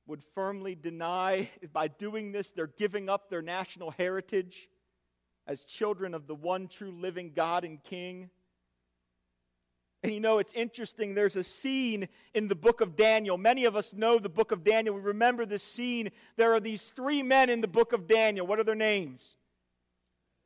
[0.06, 1.50] would firmly deny.
[1.72, 4.68] By doing this, they're giving up their national heritage
[5.46, 8.30] as children of the one true living God and King.
[10.02, 11.14] And you know, it's interesting.
[11.14, 13.36] There's a scene in the book of Daniel.
[13.36, 14.94] Many of us know the book of Daniel.
[14.94, 16.10] We remember this scene.
[16.36, 18.46] There are these three men in the book of Daniel.
[18.46, 19.36] What are their names?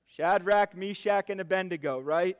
[0.07, 2.39] Shadrach, Meshach, and Abednego, right?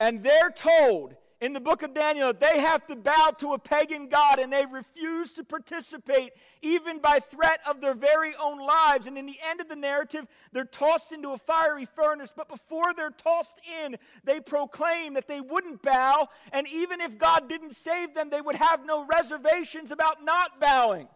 [0.00, 4.08] And they're told in the book of Daniel they have to bow to a pagan
[4.08, 6.32] god and they refuse to participate,
[6.62, 9.08] even by threat of their very own lives.
[9.08, 12.32] And in the end of the narrative, they're tossed into a fiery furnace.
[12.34, 17.48] But before they're tossed in, they proclaim that they wouldn't bow, and even if God
[17.48, 21.08] didn't save them, they would have no reservations about not bowing.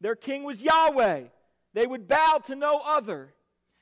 [0.00, 1.24] Their king was Yahweh,
[1.72, 3.34] they would bow to no other.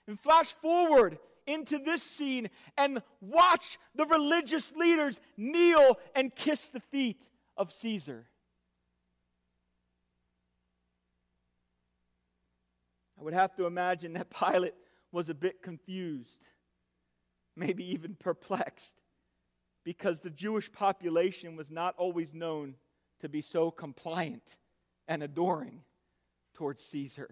[0.09, 6.81] And flash forward into this scene and watch the religious leaders kneel and kiss the
[6.81, 8.27] feet of Caesar.
[13.19, 14.75] I would have to imagine that Pilate
[15.13, 16.41] was a bit confused,
[17.55, 18.95] maybe even perplexed,
[19.85, 22.75] because the Jewish population was not always known
[23.21, 24.57] to be so compliant
[25.07, 25.83] and adoring
[26.55, 27.31] towards Caesar.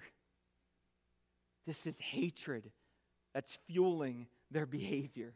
[1.67, 2.71] This is hatred
[3.35, 5.35] that's fueling their behavior.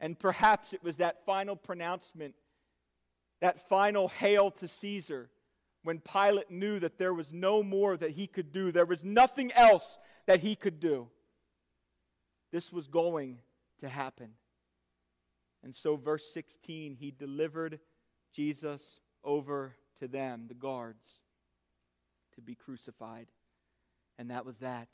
[0.00, 2.34] And perhaps it was that final pronouncement,
[3.40, 5.30] that final hail to Caesar,
[5.82, 9.52] when Pilate knew that there was no more that he could do, there was nothing
[9.52, 11.08] else that he could do.
[12.52, 13.38] This was going
[13.80, 14.30] to happen.
[15.62, 17.80] And so, verse 16, he delivered
[18.34, 21.20] Jesus over to them, the guards,
[22.34, 23.28] to be crucified.
[24.18, 24.88] And that was that.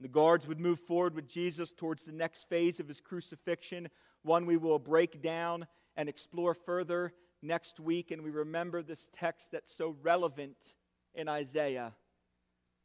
[0.00, 3.88] The guards would move forward with Jesus towards the next phase of his crucifixion,
[4.22, 5.66] one we will break down
[5.96, 8.10] and explore further next week.
[8.10, 10.74] And we remember this text that's so relevant
[11.14, 11.94] in Isaiah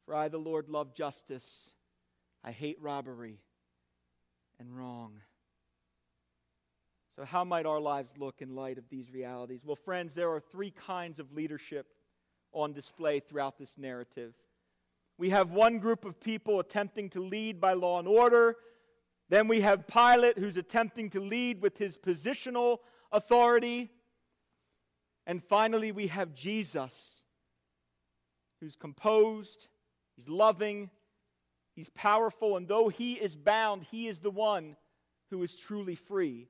[0.05, 1.73] For I, the Lord, love justice,
[2.43, 3.39] I hate robbery
[4.59, 5.21] and wrong.
[7.15, 9.63] So, how might our lives look in light of these realities?
[9.65, 11.87] Well, friends, there are three kinds of leadership
[12.53, 14.33] on display throughout this narrative.
[15.21, 18.55] We have one group of people attempting to lead by law and order.
[19.29, 22.79] Then we have Pilate who's attempting to lead with his positional
[23.11, 23.91] authority.
[25.27, 27.21] And finally, we have Jesus
[28.59, 29.67] who's composed,
[30.15, 30.89] he's loving,
[31.75, 34.75] he's powerful, and though he is bound, he is the one
[35.29, 36.47] who is truly free.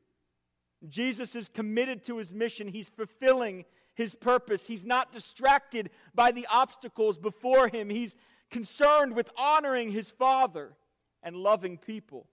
[0.87, 2.69] Jesus is committed to his mission.
[2.69, 3.65] He's fulfilling
[3.95, 4.65] his purpose.
[4.65, 7.89] He's not distracted by the obstacles before him.
[7.89, 8.15] He's
[8.51, 10.75] concerned with honoring his Father
[11.23, 12.27] and loving people.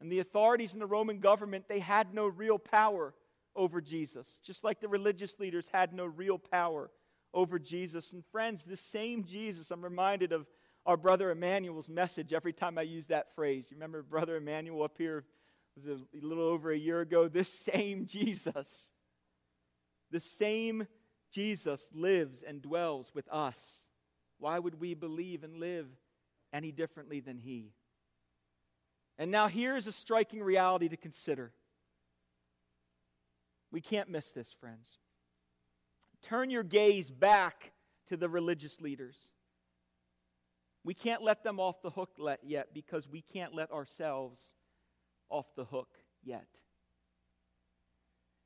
[0.00, 3.14] And the authorities in the Roman government, they had no real power
[3.56, 6.90] over Jesus, just like the religious leaders had no real power
[7.34, 8.12] over Jesus.
[8.12, 10.46] And friends, this same Jesus, I'm reminded of
[10.86, 13.68] our brother Emmanuel's message every time I use that phrase.
[13.70, 15.24] You remember brother Emmanuel up here
[15.86, 18.90] a little over a year ago, this same Jesus,
[20.10, 20.86] the same
[21.32, 23.87] Jesus lives and dwells with us.
[24.38, 25.86] Why would we believe and live
[26.52, 27.72] any differently than he?
[29.18, 31.52] And now here's a striking reality to consider.
[33.70, 34.98] We can't miss this, friends.
[36.22, 37.72] Turn your gaze back
[38.08, 39.32] to the religious leaders.
[40.84, 44.40] We can't let them off the hook yet because we can't let ourselves
[45.28, 45.90] off the hook
[46.24, 46.46] yet.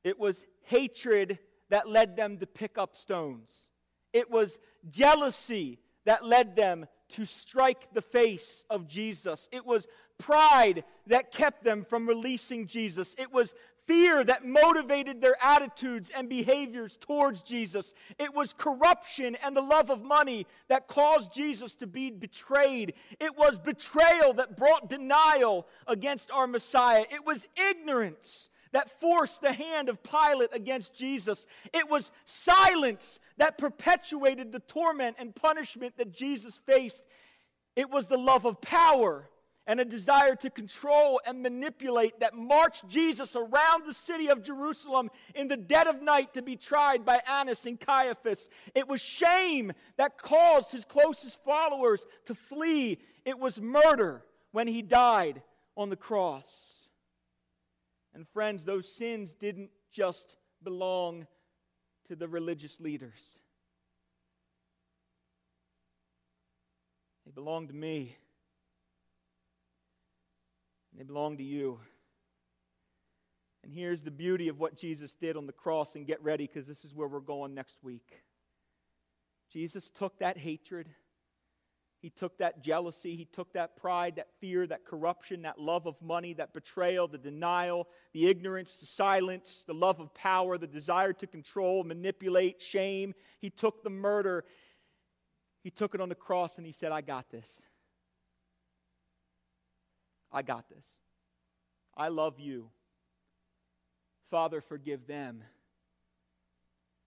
[0.03, 1.39] It was hatred
[1.69, 3.69] that led them to pick up stones.
[4.11, 9.47] It was jealousy that led them to strike the face of Jesus.
[9.51, 9.87] It was
[10.17, 13.15] pride that kept them from releasing Jesus.
[13.17, 13.53] It was
[13.85, 17.93] fear that motivated their attitudes and behaviors towards Jesus.
[18.17, 22.93] It was corruption and the love of money that caused Jesus to be betrayed.
[23.19, 27.05] It was betrayal that brought denial against our Messiah.
[27.11, 31.45] It was ignorance that forced the hand of Pilate against Jesus.
[31.73, 37.01] It was silence that perpetuated the torment and punishment that Jesus faced.
[37.75, 39.29] It was the love of power
[39.65, 45.09] and a desire to control and manipulate that marched Jesus around the city of Jerusalem
[45.35, 48.49] in the dead of night to be tried by Annas and Caiaphas.
[48.75, 52.99] It was shame that caused his closest followers to flee.
[53.23, 55.41] It was murder when he died
[55.77, 56.82] on the cross.
[58.13, 61.27] And friends, those sins didn't just belong
[62.07, 63.39] to the religious leaders,
[67.25, 68.17] they belong to me.
[70.95, 71.79] They belong to you.
[73.63, 76.67] And here's the beauty of what Jesus did on the cross, and get ready because
[76.67, 78.21] this is where we're going next week.
[79.51, 80.89] Jesus took that hatred,
[82.03, 85.95] he took that jealousy, he took that pride, that fear, that corruption, that love of
[86.01, 91.13] money, that betrayal, the denial, the ignorance, the silence, the love of power, the desire
[91.13, 93.13] to control, manipulate, shame.
[93.39, 94.43] He took the murder,
[95.63, 97.47] he took it on the cross, and he said, I got this.
[100.29, 100.85] I got this.
[101.95, 102.69] I love you.
[104.29, 105.41] Father, forgive them,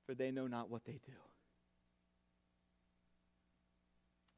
[0.07, 1.12] for they know not what they do.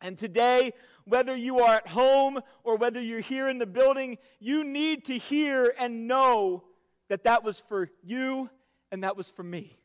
[0.00, 0.72] And today,
[1.04, 5.18] whether you are at home or whether you're here in the building, you need to
[5.18, 6.64] hear and know
[7.08, 8.50] that that was for you
[8.92, 9.76] and that was for me.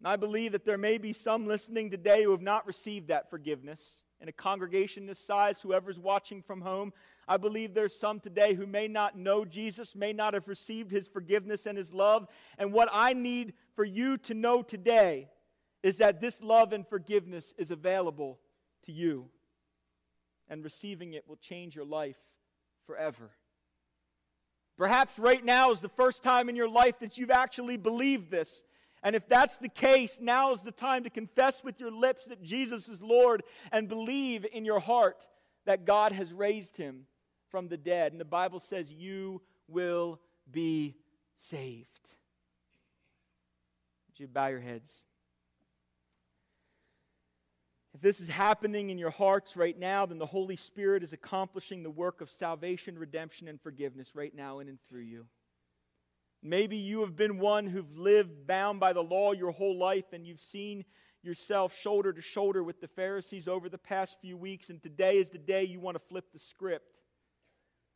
[0.00, 3.30] And I believe that there may be some listening today who have not received that
[3.30, 6.92] forgiveness in a congregation this size, whoever's watching from home,
[7.26, 11.06] I believe there's some today who may not know Jesus, may not have received his
[11.06, 12.26] forgiveness and his love.
[12.58, 15.28] And what I need for you to know today
[15.82, 18.38] is that this love and forgiveness is available
[18.84, 19.26] to you.
[20.48, 22.18] And receiving it will change your life
[22.86, 23.30] forever.
[24.76, 28.64] Perhaps right now is the first time in your life that you've actually believed this
[29.02, 32.42] And if that's the case, now is the time to confess with your lips that
[32.42, 35.26] Jesus is Lord and believe in your heart
[35.64, 37.06] that God has raised him
[37.48, 38.12] from the dead.
[38.12, 40.20] And the Bible says you will
[40.50, 40.96] be
[41.36, 42.14] saved.
[44.08, 45.02] Would you bow your heads?
[48.00, 51.82] If this is happening in your hearts right now, then the Holy Spirit is accomplishing
[51.82, 55.26] the work of salvation, redemption, and forgiveness right now in and through you.
[56.42, 60.26] Maybe you have been one who've lived bound by the law your whole life and
[60.26, 60.86] you've seen
[61.22, 65.28] yourself shoulder to shoulder with the Pharisees over the past few weeks, and today is
[65.28, 67.02] the day you want to flip the script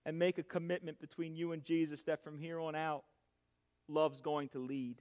[0.05, 3.05] and make a commitment between you and Jesus that from here on out,
[3.88, 5.00] love's going to lead.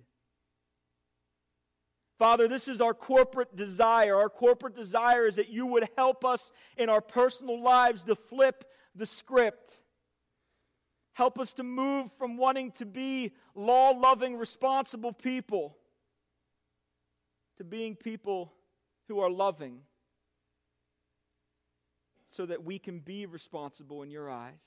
[2.24, 4.16] Father, this is our corporate desire.
[4.16, 8.64] Our corporate desire is that you would help us in our personal lives to flip
[8.96, 9.82] the script.
[11.12, 15.76] Help us to move from wanting to be law loving, responsible people
[17.58, 18.54] to being people
[19.10, 19.82] who are loving
[22.30, 24.64] so that we can be responsible in your eyes.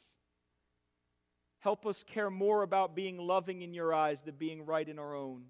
[1.61, 5.15] Help us care more about being loving in your eyes than being right in our
[5.15, 5.47] own.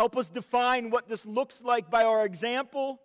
[0.00, 3.02] Help us define what this looks like by our example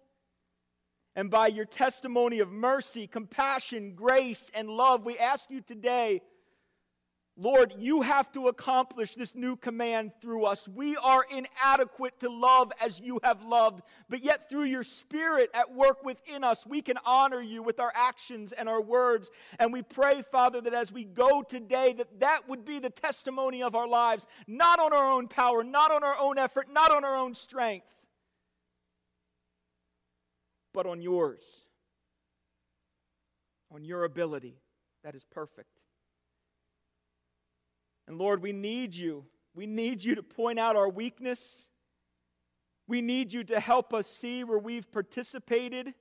[1.14, 5.04] and by your testimony of mercy, compassion, grace, and love.
[5.04, 6.22] We ask you today
[7.38, 10.70] Lord, you have to accomplish this new command through us.
[10.70, 15.74] We are inadequate to love as you have loved, but yet through your Spirit at
[15.74, 19.30] work within us, we can honor you with our actions and our words.
[19.60, 23.62] And we pray, Father, that as we go today, that that would be the testimony
[23.62, 27.04] of our lives, not on our own power, not on our own effort, not on
[27.04, 27.94] our own strength,
[30.74, 31.66] but on yours,
[33.70, 34.56] on your ability
[35.04, 35.75] that is perfect.
[38.08, 39.26] And Lord, we need you.
[39.54, 41.68] We need you to point out our weakness.
[42.88, 45.94] We need you to help us see where we've participated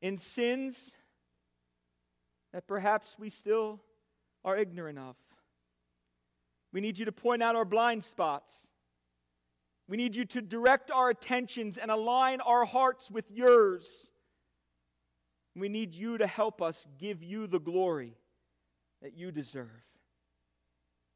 [0.00, 0.94] in sins
[2.52, 3.80] that perhaps we still
[4.44, 5.16] are ignorant of.
[6.72, 8.68] We need you to point out our blind spots.
[9.88, 14.10] We need you to direct our attentions and align our hearts with yours.
[15.54, 18.14] We need you to help us give you the glory
[19.00, 19.70] that you deserve.